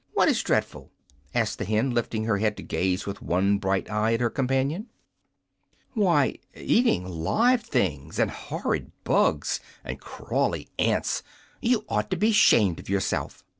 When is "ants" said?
10.79-11.21